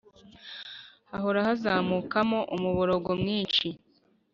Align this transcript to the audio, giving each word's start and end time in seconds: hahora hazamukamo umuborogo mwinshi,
hahora 1.11 1.39
hazamukamo 1.47 2.39
umuborogo 2.55 3.11
mwinshi, 3.21 3.67